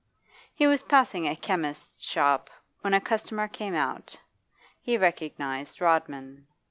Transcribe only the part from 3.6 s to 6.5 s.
out He recognised Rodman.